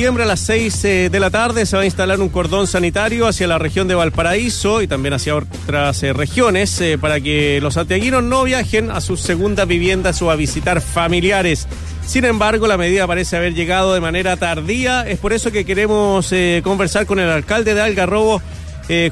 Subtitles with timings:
[0.00, 3.28] septiembre a las 6 eh, de la tarde se va a instalar un cordón sanitario
[3.28, 7.74] hacia la región de Valparaíso y también hacia otras eh, regiones eh, para que los
[7.74, 11.68] santiaguinos no viajen a sus segundas viviendas o a visitar familiares.
[12.06, 15.06] Sin embargo, la medida parece haber llegado de manera tardía.
[15.06, 16.32] Es por eso que queremos
[16.62, 18.40] conversar con el alcalde de Algarrobo,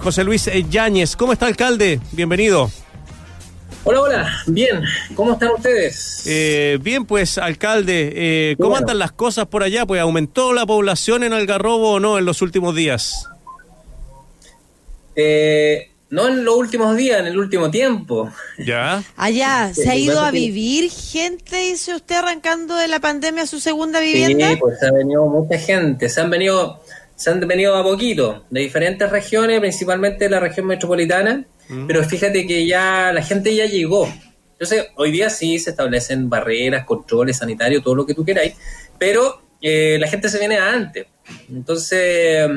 [0.00, 1.16] José Luis Yáñez.
[1.16, 2.00] ¿Cómo está, alcalde?
[2.12, 2.70] Bienvenido.
[3.90, 4.82] Hola, hola, bien,
[5.14, 6.22] ¿cómo están ustedes?
[6.26, 9.86] Eh, bien, pues, alcalde, eh, ¿cómo andan las cosas por allá?
[9.86, 13.26] Pues, ¿aumentó la población en Algarrobo o no en los últimos días?
[15.16, 18.30] Eh, no en los últimos días, en el último tiempo.
[18.58, 19.02] ¿Ya?
[19.16, 23.58] Allá, ¿se ha ido a vivir gente, dice usted, arrancando de la pandemia a su
[23.58, 24.50] segunda vivienda?
[24.50, 26.82] Sí, pues ha venido mucha gente, se han venido,
[27.16, 31.86] se han venido a poquito, de diferentes regiones, principalmente de la región metropolitana, Mm.
[31.86, 34.08] Pero fíjate que ya la gente ya llegó.
[34.52, 38.54] Entonces, hoy día sí se establecen barreras, controles sanitarios, todo lo que tú queráis,
[38.98, 41.06] pero eh, la gente se viene antes.
[41.48, 42.48] Entonces,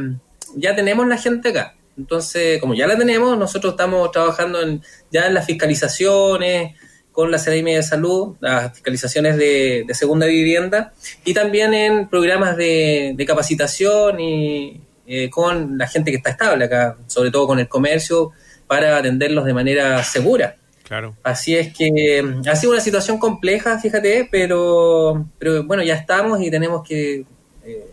[0.55, 1.75] ya tenemos la gente acá.
[1.97, 6.76] Entonces, como ya la tenemos, nosotros estamos trabajando en, ya en las fiscalizaciones
[7.12, 10.93] con la CDM de Salud, las fiscalizaciones de, segunda vivienda
[11.26, 16.98] y también en programas de, capacitación y eh, con la gente que está estable acá,
[17.07, 18.32] sobre todo con el comercio,
[18.71, 20.55] para atenderlos de manera segura.
[20.87, 21.13] Claro.
[21.23, 26.39] Así es que mm, ha sido una situación compleja, fíjate, pero, pero bueno, ya estamos
[26.41, 27.25] y tenemos que
[27.65, 27.91] eh,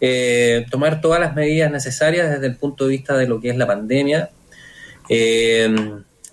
[0.00, 3.56] eh, tomar todas las medidas necesarias desde el punto de vista de lo que es
[3.58, 4.30] la pandemia.
[5.10, 5.76] Eh,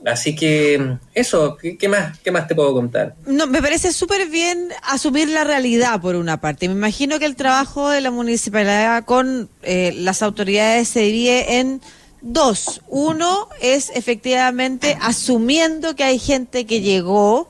[0.05, 3.15] así que eso, ¿qué, más, ¿qué más te puedo contar?
[3.25, 6.69] No, me parece súper bien asumir la realidad por una parte.
[6.69, 11.81] Me imagino que el trabajo de la municipalidad con las autoridades se divide en
[12.21, 17.47] Dos, uno es efectivamente asumiendo que hay gente que llegó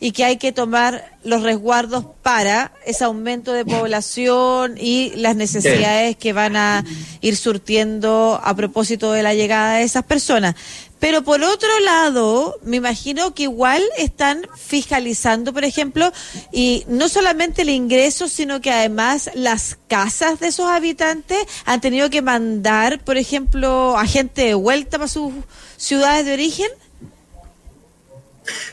[0.00, 6.16] y que hay que tomar los resguardos para ese aumento de población y las necesidades
[6.16, 6.84] que van a
[7.20, 10.54] ir surtiendo a propósito de la llegada de esas personas.
[11.00, 16.12] Pero por otro lado, me imagino que igual están fiscalizando, por ejemplo,
[16.52, 22.10] y no solamente el ingreso, sino que además las casas de esos habitantes han tenido
[22.10, 25.32] que mandar, por ejemplo, a gente de vuelta para sus
[25.76, 26.68] ciudades de origen.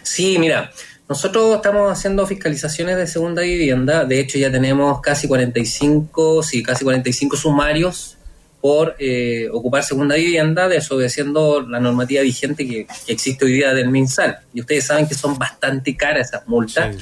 [0.01, 0.71] Sí, mira,
[1.07, 4.05] nosotros estamos haciendo fiscalizaciones de segunda vivienda.
[4.05, 8.17] De hecho, ya tenemos casi 45, sí, casi 45 sumarios
[8.59, 14.39] por eh, ocupar segunda vivienda, desobedeciendo la normativa vigente que, existe hoy día del MinSal.
[14.55, 16.95] Y ustedes saben que son bastante caras esas multas,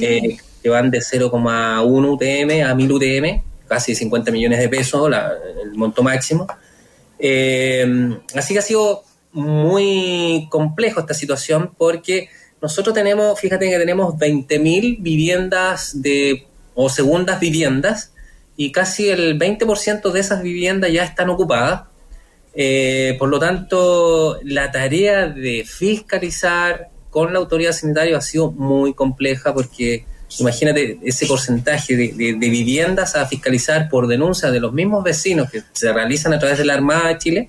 [0.00, 5.10] eh, que van de 0,1 UTM a 1000 UTM, casi 50 millones de pesos,
[5.64, 6.46] el monto máximo.
[7.18, 7.86] Eh,
[8.34, 12.28] así que ha sido muy complejo esta situación porque
[12.60, 18.12] nosotros tenemos, fíjate que tenemos 20.000 viviendas de, o segundas viviendas
[18.56, 21.82] y casi el 20% de esas viviendas ya están ocupadas.
[22.54, 28.94] Eh, por lo tanto, la tarea de fiscalizar con la autoridad sanitaria ha sido muy
[28.94, 30.04] compleja porque
[30.40, 35.92] imagínate ese porcentaje de, viviendas a fiscalizar por denuncia de los mismos vecinos que se
[35.92, 37.48] realizan a través de la Armada de Chile.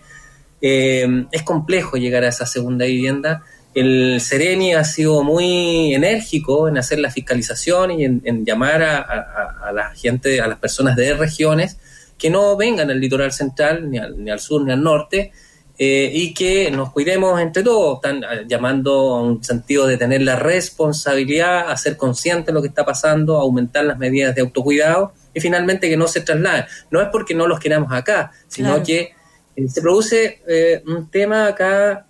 [0.62, 3.44] Eh, es complejo llegar a esa segunda vivienda
[3.74, 9.92] el Sereni ha sido muy enérgico en hacer la fiscalización y en, llamar a, la
[9.92, 11.78] gente, a las personas de regiones
[12.18, 13.98] que no vengan al litoral central, ni
[14.30, 15.32] al, sur, ni al norte,
[15.78, 17.96] eh, y que nos cuidemos entre todos.
[17.96, 22.62] Están ah, llamando a un sentido de tener la responsabilidad, a ser conscientes de lo
[22.62, 26.66] que está pasando, a aumentar las medidas de autocuidado y finalmente que no se trasladen.
[26.92, 29.14] No es porque no los queramos acá, sino que
[29.56, 32.06] eh, se produce eh, un tema acá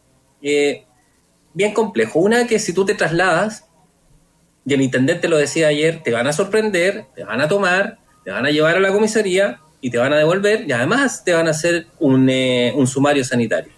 [1.54, 2.20] bien complejo.
[2.20, 3.66] Una que si tú te trasladas,
[4.66, 8.32] y el intendente lo decía ayer, te van a sorprender, te van a tomar, te
[8.32, 11.48] van a llevar a la comisaría y te van a devolver y además te van
[11.48, 13.72] a hacer un, eh, sumario sanitario.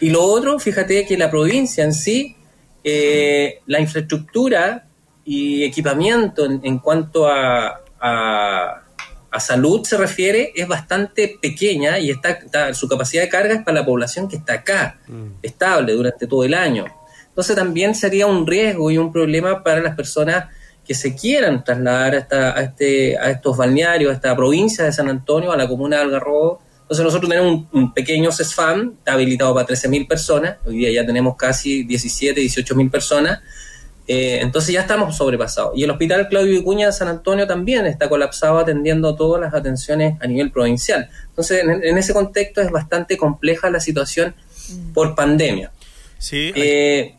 [0.00, 2.36] Y lo otro, fíjate que la provincia en sí,
[2.84, 4.86] eh, la infraestructura
[5.24, 8.82] y equipamiento en, cuanto a, a,
[9.38, 13.84] salud se refiere es bastante pequeña y está, su capacidad de carga es para la
[13.84, 15.26] población que está acá, mm.
[15.42, 16.86] estable durante todo el año.
[17.36, 20.46] Entonces también sería un riesgo y un problema para las personas
[20.86, 25.52] que se quieran trasladar a, este, a estos balnearios, a esta provincia de San Antonio,
[25.52, 26.62] a la comuna de Algarrobo.
[26.80, 31.36] Entonces nosotros tenemos un, pequeño CESFAM, está habilitado para 13.000 personas, hoy día ya tenemos
[31.36, 33.40] casi 17, 18.000 personas,
[34.08, 35.76] eh, entonces ya estamos sobrepasados.
[35.76, 40.16] Y el Hospital Claudio Vicuña de San Antonio también está colapsado atendiendo todas las atenciones
[40.22, 41.10] a nivel provincial.
[41.28, 44.34] Entonces en, ese contexto es bastante compleja la situación
[44.94, 45.70] por pandemia.
[46.18, 46.50] Sí.
[46.54, 47.14] Eh,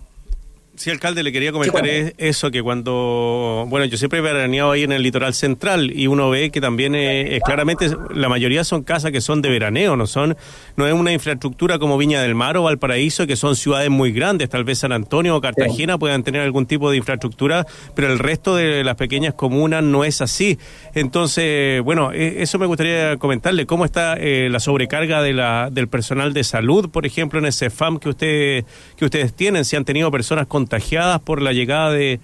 [0.77, 4.91] Sí, alcalde, le quería comentar eso, que cuando, bueno, yo siempre he veraneado ahí en
[4.91, 9.19] el litoral central y uno ve que también es, claramente la mayoría son casas que
[9.19, 10.37] son de veraneo, no son,
[10.75, 14.49] no es una infraestructura como Viña del Mar o Valparaíso, que son ciudades muy grandes,
[14.49, 17.65] tal vez San Antonio o Cartagena puedan tener algún tipo de infraestructura,
[17.95, 20.59] pero el resto de las pequeñas comunas no es así.
[20.93, 25.87] Entonces, bueno, e, eso me gustaría comentarle, ¿cómo está eh, la sobrecarga de la, del
[25.87, 28.63] personal de salud, por ejemplo, en ese FAM que, usted,
[28.95, 29.65] que ustedes tienen?
[29.65, 32.19] Si han tenido personas con contagiadas por la llegada de,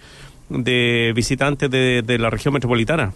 [1.15, 3.13] visitantes de, la región metropolitana?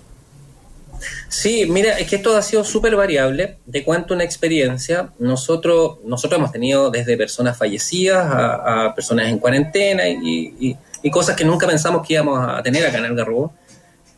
[1.27, 3.57] Sí, mira, es que esto ha sido súper variable.
[3.65, 10.07] De cuanto una experiencia, nosotros, nosotros hemos tenido desde personas fallecidas a, personas en cuarentena
[10.07, 10.75] y,
[11.11, 13.53] cosas que nunca pensamos que íbamos a tener acá en Algarrobo,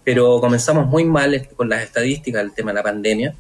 [0.04, 3.36] pero comenzamos muy mal con las estadísticas del tema de la pandemia.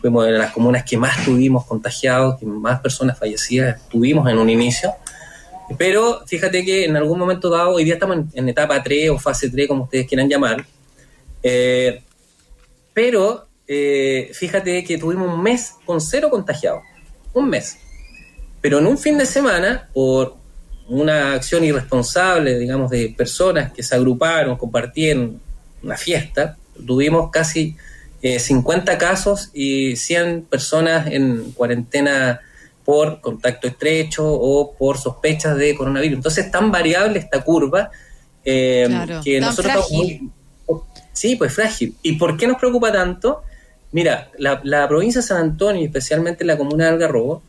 [0.00, 4.48] Fuimos de las comunas que más tuvimos contagiados, que más personas fallecidas tuvimos en un
[4.48, 4.94] inicio.
[5.78, 9.50] Pero fíjate que en algún momento dado, hoy día estamos en, etapa 3 o fase
[9.50, 10.64] 3, como ustedes quieran llamar,
[11.42, 12.02] eh,
[12.94, 16.82] pero eh, fíjate que tuvimos un mes con cero contagiados,
[17.34, 17.78] un mes.
[18.60, 20.36] Pero en un fin de semana, por
[20.88, 25.40] una acción irresponsable, digamos, de personas que se agruparon, compartieron
[25.82, 27.76] una fiesta, tuvimos casi
[28.22, 32.40] 50 eh, casos y 100 personas en cuarentena
[32.86, 36.18] por contacto estrecho o por sospechas de coronavirus.
[36.18, 37.90] Entonces, es tan variable esta curva
[38.44, 38.88] eh,
[39.24, 40.30] que nosotros frágil.
[41.12, 41.96] Sí, pues frágil.
[42.02, 43.42] ¿Y por qué nos preocupa tanto?
[43.90, 47.42] Mira, la, provincia de San Antonio, especialmente la comuna de Algarrobo,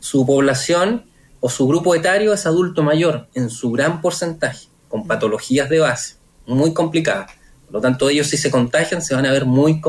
[0.00, 1.06] su población
[1.40, 6.16] o su grupo etario es adulto mayor en su gran porcentaje, con patologías de base,
[6.46, 7.32] muy complicadas.
[7.72, 9.80] Por lo tanto, ellos si se contagian se van a ver muy,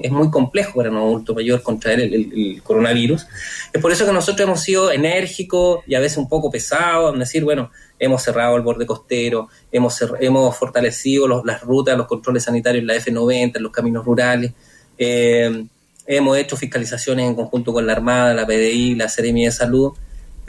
[0.00, 3.26] es muy complejo para un adulto mayor contraer el, coronavirus.
[3.72, 7.18] Es por eso que nosotros hemos sido enérgicos y a veces un poco pesados en
[7.18, 12.82] decir, bueno, hemos cerrado el borde costero, hemos, hemos fortalecido las rutas, los controles sanitarios
[12.82, 14.52] en la F90, en los caminos rurales,
[14.96, 15.66] eh,
[16.06, 19.94] hemos hecho fiscalizaciones en conjunto con la Armada, la PDI, la Seremia de Salud,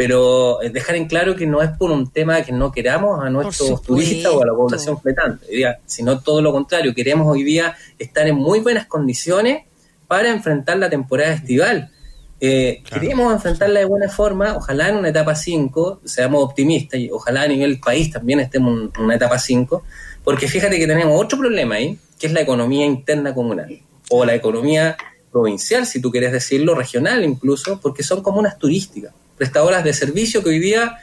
[0.01, 3.29] pero eh, dejar en claro que no es por un tema que no queramos a
[3.29, 5.45] nuestros turistas o a la población fletante,
[5.85, 9.63] sino todo lo contrario, queremos hoy día estar en muy buenas condiciones
[10.07, 11.91] para enfrentar la temporada estival.
[12.39, 17.43] Eh, queremos enfrentarla de buena forma, ojalá en una etapa 5, seamos optimistas y ojalá
[17.43, 19.83] a nivel país también estemos en una etapa 5,
[20.23, 24.33] porque fíjate que tenemos otro problema ahí, que es la economía interna comunal, o la
[24.33, 24.97] economía
[25.31, 30.49] provincial, si tú quieres decirlo, regional incluso, porque son comunas turísticas prestadoras de servicio que
[30.49, 30.99] hoy día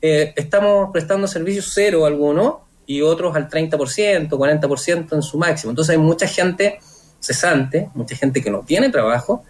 [0.00, 5.72] eh, estamos prestando servicios cero algunos y otros al 30%, 40% en su máximo.
[5.72, 6.78] Entonces hay mucha gente
[7.18, 9.42] cesante, mucha gente que no tiene trabajo,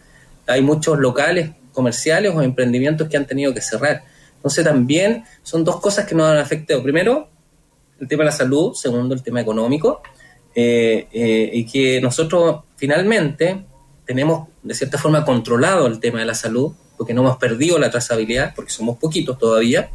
[0.46, 4.04] hay muchos locales comerciales o emprendimientos que han tenido que cerrar.
[4.36, 6.82] Entonces también son dos cosas que nos han afectado.
[6.82, 7.28] Primero,
[8.00, 10.00] el tema de la salud, segundo, el tema económico,
[10.54, 13.66] eh, eh, y que nosotros finalmente
[14.06, 17.90] tenemos de cierta forma controlado el tema de la salud, porque no hemos perdido la
[17.90, 19.90] trazabilidad, porque somos poquitos todavía,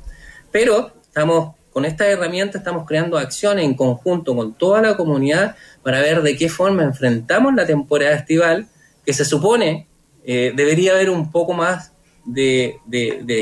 [0.51, 6.01] pero estamos con esta herramienta estamos creando acciones en conjunto con toda la comunidad para
[6.01, 8.68] ver de qué forma enfrentamos la temporada estival,
[9.06, 9.88] que se supone
[10.25, 11.92] eh, debería haber un poco más
[12.25, 12.80] de,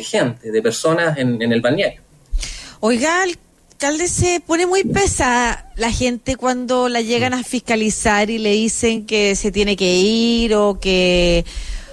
[0.03, 2.01] gente, de personas en, en el balneario.
[2.79, 8.51] Oiga, alcalde, se pone muy pesada la gente cuando la llegan a fiscalizar y le
[8.51, 11.43] dicen que se tiene que ir o que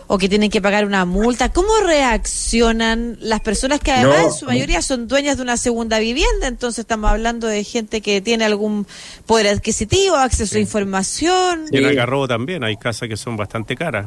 [0.06, 1.52] o que tienen que pagar una multa.
[1.52, 6.46] ¿Cómo reaccionan las personas que además en su mayoría son dueñas de una segunda vivienda?
[6.46, 8.86] Entonces estamos hablando de gente que tiene algún
[9.26, 11.66] poder adquisitivo, acceso a información.
[11.70, 14.06] Y en Algarrobo también hay casas que son bastante caras.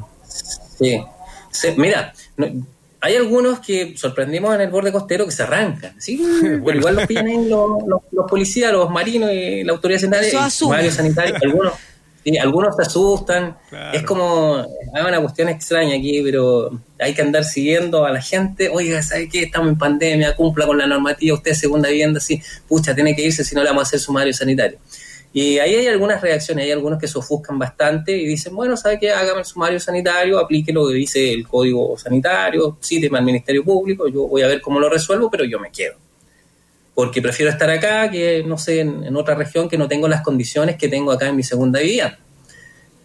[0.79, 1.01] Sí.
[1.77, 2.13] mira,
[2.99, 6.21] hay algunos que sorprendimos en el borde costero que se arrancan, ¿sí?
[6.41, 11.73] Pero igual los pillan los, los, policías, los marinos y la autoridad sanitaria, sanitario, algunos
[12.35, 13.57] algunos se asustan.
[13.93, 14.57] Es como,
[14.93, 18.69] hay una cuestión extraña aquí, pero hay que andar siguiendo a la gente.
[18.69, 19.43] Oiga, ¿sabe qué?
[19.43, 23.21] Estamos en pandemia, cumpla con la normativa, usted es segunda vivienda, sí, pucha, tiene que
[23.21, 24.79] irse si no le vamos a hacer sumario sanitario.
[25.31, 28.99] Y ahí hay algunas reacciones, hay algunos que se ofuscan bastante y dicen, bueno, ¿sabe
[28.99, 29.11] qué?
[29.11, 34.07] Hágame el sumario sanitario, aplique lo que dice el código sanitario, cíteme al Ministerio Público,
[34.07, 36.06] yo voy a ver cómo lo resuelvo, pero yo me quedo
[36.97, 40.77] porque prefiero estar acá que, no sé, en, otra región que no tengo las condiciones
[40.77, 42.17] que tengo acá en mi segunda vivienda.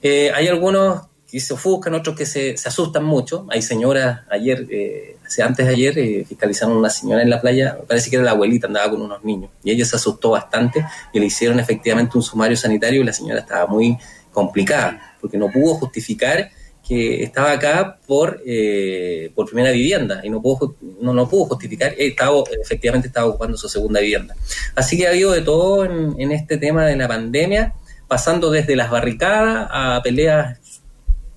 [0.00, 3.46] Eh, hay algunos que se ofuscan, otros que se, asustan mucho.
[3.50, 8.08] Hay señoras, ayer, eh, antes de ayer, eh, fiscalizaron una señora en la playa, parece
[8.08, 11.26] que era la abuelita, andaba con unos niños, y ella se asustó bastante y le
[11.26, 13.98] hicieron efectivamente un sumario sanitario y la señora estaba muy
[14.30, 16.50] complicada, porque no pudo justificar
[16.86, 21.94] que estaba acá por, eh, por primera vivienda y no pudo, no, no pudo justificar,
[21.96, 24.34] estaba, efectivamente estaba ocupando su segunda vivienda.
[24.74, 27.74] Así que ha habido de todo en, en este tema de la pandemia,
[28.08, 30.58] pasando desde las barricadas a peleas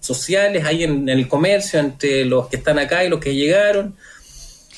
[0.06, 3.96] sociales ahí en, el comercio entre los que están acá y los que llegaron.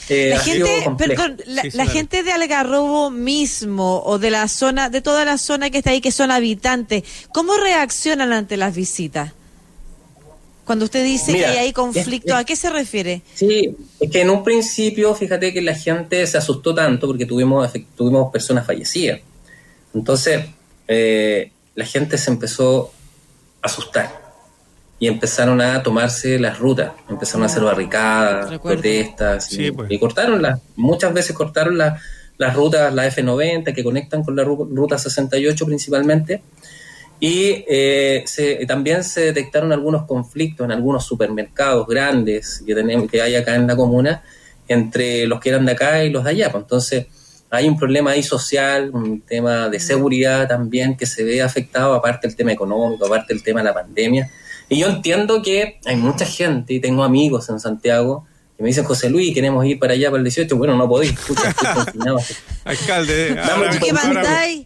[0.10, 5.26] Eh, la gente, perdón, la, gente de Algarrobo mismo o de la zona, de toda
[5.26, 9.34] la zona que está ahí, que son habitantes, ¿cómo reaccionan ante las visitas?
[10.68, 13.22] Cuando usted dice que hay conflicto, ¿a qué se refiere?
[13.34, 17.72] Sí, es que en un principio, fíjate que la gente se asustó tanto porque tuvimos,
[17.96, 19.22] tuvimos personas fallecidas.
[19.96, 20.46] Entonces,
[20.90, 22.92] eh, la gente se empezó
[23.62, 24.28] a asustar
[25.00, 29.90] y empezaron a tomarse las rutas, empezaron a hacer barricadas, protestas, pues.
[29.90, 32.02] y, cortaron las, muchas veces cortaron las,
[32.38, 36.42] las rutas, la F90 que conectan con la ruta 68 principalmente,
[37.20, 43.22] y eh, se, también se detectaron algunos conflictos en algunos supermercados grandes que, tenemos, que
[43.22, 44.24] hay acá en la comuna
[44.68, 46.52] entre los que eran de acá y los de allá.
[46.52, 46.64] Pues.
[46.64, 47.08] Entonces,
[47.50, 52.28] hay un problema ahí social, un tema de seguridad también que se ve afectado, aparte
[52.28, 54.30] del tema económico, aparte del tema de la pandemia.
[54.70, 58.26] Y yo entiendo que hay mucha gente, y tengo amigos en Santiago,
[58.58, 60.58] que me dicen, José Luis, queremos ir para allá para el 18.
[60.58, 61.54] Bueno, no podéis, escucha,
[62.66, 63.40] Alcalde,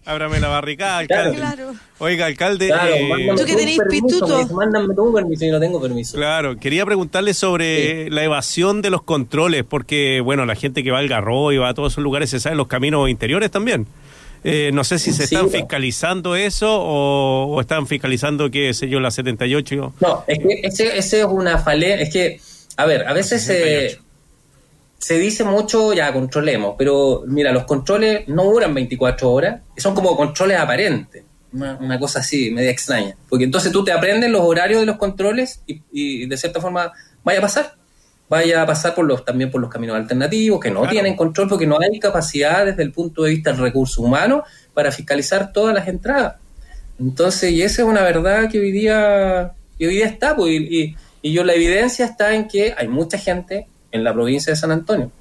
[0.05, 1.35] ábrame, la barricada, alcalde.
[1.35, 1.73] Claro.
[1.99, 2.69] Oiga, alcalde.
[2.69, 4.47] Eh, tú que tenéis pituto.
[4.53, 6.15] Mándame tu permiso, yo no tengo permiso.
[6.15, 10.99] Claro, quería preguntarle sobre la evasión de los controles, porque, bueno, la gente que va
[10.99, 13.87] al Garro y va a todos esos lugares se sabe los caminos interiores también.
[14.43, 19.11] Eh, no sé si se están fiscalizando eso o, están fiscalizando, qué sé yo, la
[19.11, 19.93] 78.
[19.99, 22.01] No, es que ese, es una falencia.
[22.01, 22.39] Es que,
[22.77, 23.99] a ver, a veces se,
[24.97, 30.15] se dice mucho, ya controlemos, pero mira, los controles no duran 24 horas, son como
[30.15, 31.23] controles aparentes.
[31.53, 33.17] Una, cosa así, media extraña.
[33.27, 36.93] Porque entonces tú te aprendes los horarios de los controles y, y de cierta forma
[37.25, 37.75] vaya a pasar
[38.31, 41.67] vaya a pasar por los, también por los caminos alternativos, que no tienen control porque
[41.67, 45.85] no hay capacidad desde el punto de vista del recurso humano para fiscalizar todas las
[45.89, 46.35] entradas.
[46.97, 50.95] Entonces, y esa es una verdad que hoy día, hoy día está, pues, y, y,
[51.23, 55.11] yo la evidencia está en que hay mucha gente en la provincia de San Antonio.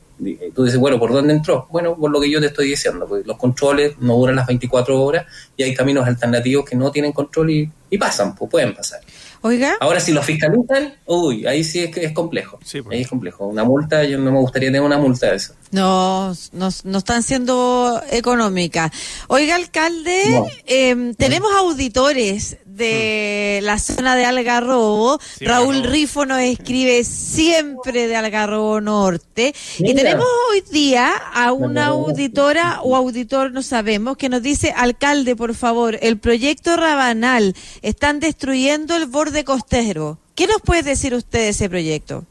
[0.54, 1.66] tú dices, bueno, ¿por dónde entró?
[1.70, 5.02] Bueno, por lo que yo te estoy diciendo, pues los controles no duran las 24
[5.02, 5.26] horas
[5.56, 9.00] y hay caminos alternativos que no tienen control y, y pasan, pues pueden pasar.
[9.42, 9.78] Oiga.
[9.80, 12.58] Ahora, si lo fiscalizan, uy, ahí sí es, es complejo.
[12.62, 12.94] Sí, pues.
[12.94, 13.46] Ahí es complejo.
[13.46, 15.54] Una multa, yo no me gustaría tener una multa de eso.
[15.70, 18.90] No, no, no están siendo económicas.
[19.28, 25.20] Oiga, alcalde, em, tenemos auditores de la zona de Algarrobo.
[25.40, 29.54] Raúl Rifo nos escribe siempre de Algarrobo Norte.
[29.78, 35.36] Y tenemos hoy día a una auditora o auditor, no sabemos, que nos dice, alcalde,
[35.36, 40.18] por favor, el proyecto Rabanal, están destruyendo el borde costero.
[40.34, 42.24] ¿Qué nos puede decir usted de ese proyecto?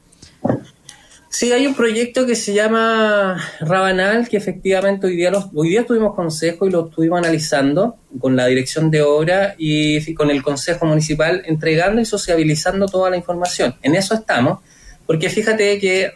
[1.31, 5.86] Sí, hay un proyecto que se llama Rabanal, que efectivamente hoy día, los, hoy día
[5.86, 10.88] tuvimos consejo y lo estuvimos analizando con la dirección de obra y con el consejo
[10.88, 13.75] municipal, entregando y sociabilizando toda la información.
[13.83, 14.59] En eso estamos,
[15.05, 16.13] porque fíjate que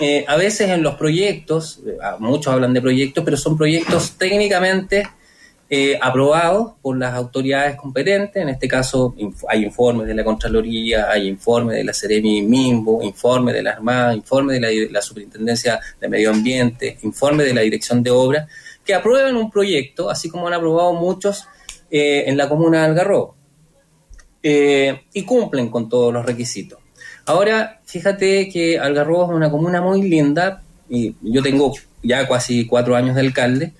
[0.00, 5.08] eh, a veces en los proyectos, eh, muchos hablan de proyectos, pero son proyectos técnicamente
[5.74, 8.42] eh, aprobados por las autoridades competentes.
[8.42, 9.14] En este caso
[9.48, 14.14] hay informes de la Contraloría, hay informes de la Ceremi Mimbo, informes de la Armada,
[14.14, 18.50] informes de la, Superintendencia de Medio Ambiente, informes de la Dirección de Obras,
[18.84, 21.46] que aprueban un proyecto, así como han aprobado muchos
[21.90, 23.34] eh, en la comuna de Algarrobo,
[24.42, 26.80] eh, y cumplen con todos los requisitos.
[27.24, 32.94] Ahora, fíjate que Algarrobo es una comuna muy linda, y yo tengo ya casi cuatro
[32.94, 33.72] años de alcalde,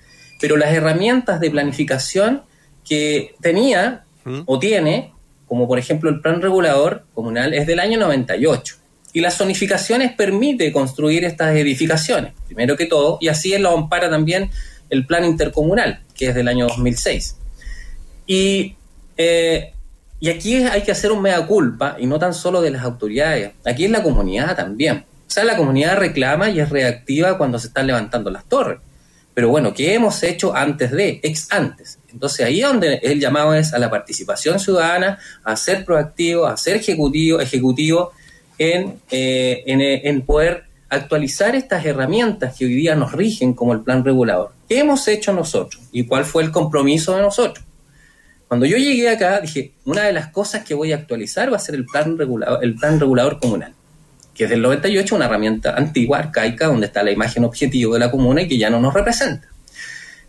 [0.43, 2.43] pero las herramientas de planificación
[2.83, 4.41] que tenía ¿Mm?
[4.45, 5.13] o tiene,
[5.47, 8.75] como por ejemplo el plan regulador comunal, es del año 98.
[9.13, 14.51] Y las zonificaciones permite construir estas edificaciones, primero que todo, y así lo ampara también
[14.89, 17.37] el plan intercomunal, que es del año 2006.
[18.27, 18.75] Y,
[19.15, 19.71] eh,
[20.19, 23.53] y aquí hay que hacer un mea culpa, y no tan solo de las autoridades,
[23.63, 25.05] aquí es la comunidad también.
[25.25, 28.79] O sea, la comunidad reclama y es reactiva cuando se están levantando las torres.
[29.33, 31.99] Pero bueno, ¿qué hemos hecho antes de, ex antes?
[32.11, 36.55] Entonces ahí es donde el llamado es a la participación ciudadana, a ser proactivo, a
[36.55, 38.11] ser ejecutivo, ejecutivo
[38.59, 39.63] en, eh,
[40.03, 44.51] en, poder actualizar estas herramientas que hoy día nos rigen como el plan regulador.
[44.69, 45.81] ¿Qué hemos hecho nosotros?
[45.91, 47.65] ¿Y cuál fue el compromiso de nosotros?
[48.47, 51.59] Cuando yo llegué acá, dije, una de las cosas que voy a actualizar va a
[51.59, 53.73] ser el plan regulador, el plan regulador comunal
[54.33, 58.11] que es del 98, una herramienta antigua, arcaica, donde está la imagen objetivo de la
[58.11, 59.47] comuna y que ya no nos representa.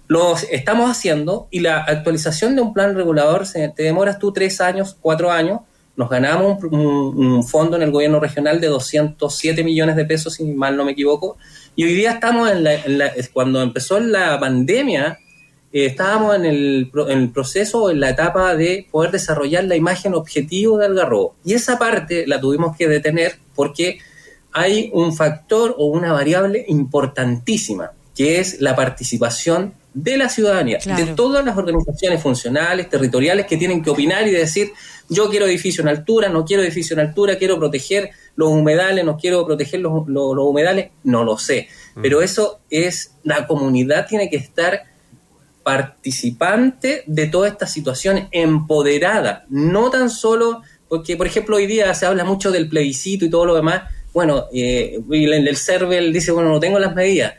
[0.06, 4.96] Lo estamos haciendo y la actualización de un plan regulador, te demoras tú tres años,
[5.00, 5.60] cuatro años,
[5.96, 10.76] nos ganamos un, fondo en el gobierno regional de 207 millones de pesos, si mal
[10.76, 11.36] no me equivoco,
[11.76, 12.64] y hoy día estamos en
[12.98, 15.18] la, cuando empezó la pandemia,
[15.74, 20.14] eh, estábamos en el, en el proceso, en la etapa de poder desarrollar la imagen
[20.14, 21.34] objetivo del Algarrobo.
[21.44, 23.98] Y esa parte la tuvimos que detener porque
[24.52, 31.06] hay un factor o una variable importantísima, que es la participación de la ciudadanía, de
[31.06, 34.70] todas las organizaciones funcionales, territoriales que tienen que opinar y decir,
[35.08, 39.16] yo quiero edificio en altura, no quiero edificio en altura, quiero proteger los humedales, no
[39.16, 41.68] quiero proteger los, humedales, no lo sé.
[41.96, 42.02] Mm.
[42.02, 44.93] Pero eso es, la comunidad tiene que estar
[45.64, 52.06] participante de toda esta situación, empoderada, no tan solo, porque por ejemplo hoy día se
[52.06, 56.50] habla mucho del plebiscito y todo lo demás, bueno, eh, el, el CERVEL dice, bueno,
[56.50, 57.34] no tengo las medidas,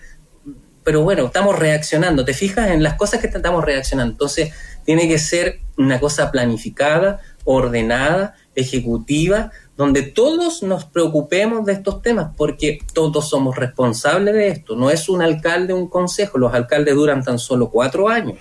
[0.83, 4.11] pero bueno, estamos reaccionando, ¿te fijas en las cosas que estamos reaccionando?
[4.11, 4.53] Entonces,
[4.85, 12.33] tiene que ser una cosa planificada, ordenada, ejecutiva, donde todos nos preocupemos de estos temas,
[12.37, 14.75] porque todos somos responsables de esto.
[14.75, 18.37] No es un alcalde, un consejo, los alcaldes duran tan solo cuatro años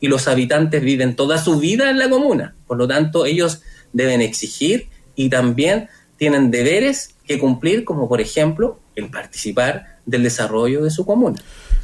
[0.00, 2.54] y los habitantes viven toda su vida en la comuna.
[2.66, 8.78] Por lo tanto, ellos deben exigir y también tienen deberes que cumplir, como por ejemplo
[8.94, 11.42] el participar del desarrollo de su comuna.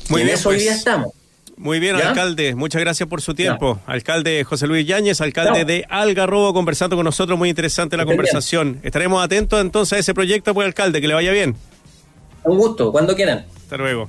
[0.08, 0.78] Muy bien, eso hoy día pues.
[0.78, 1.12] estamos.
[1.56, 2.54] Muy bien, alcalde.
[2.54, 3.78] Muchas gracias por su tiempo.
[3.86, 7.38] Alcalde José Luis Yáñez, alcalde de Algarrobo, conversando con nosotros.
[7.38, 8.80] Muy interesante la conversación.
[8.82, 11.00] Estaremos atentos entonces a ese proyecto, pues, alcalde.
[11.00, 11.54] Que le vaya bien.
[12.42, 13.46] Un gusto, cuando quieran.
[13.56, 14.02] Hasta luego.